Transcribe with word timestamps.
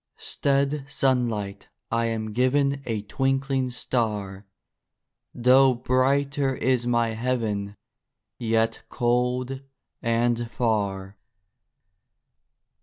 Stead 0.17 0.87
sunlight 0.89 1.69
I 1.91 2.05
am 2.05 2.33
given 2.33 2.81
A 2.87 3.03
twinkling 3.03 3.69
star; 3.69 4.47
Though 5.31 5.75
brighter 5.75 6.55
is 6.55 6.87
my 6.87 7.09
heaven— 7.09 7.75
Yet 8.39 8.81
cold 8.89 9.61
and 10.01 10.49
far. 10.49 11.17